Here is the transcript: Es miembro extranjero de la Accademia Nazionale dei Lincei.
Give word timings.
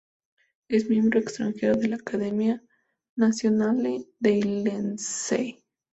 Es 0.67 0.89
miembro 0.89 1.19
extranjero 1.19 1.75
de 1.75 1.87
la 1.89 1.97
Accademia 1.97 2.63
Nazionale 3.15 4.07
dei 4.19 4.41
Lincei. 4.41 5.63